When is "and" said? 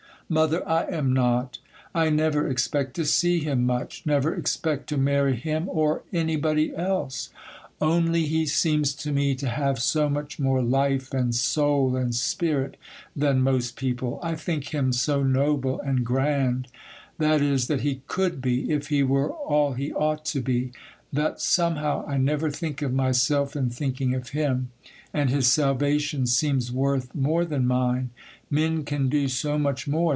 11.13-11.35, 11.97-12.15, 15.81-16.05, 25.13-25.29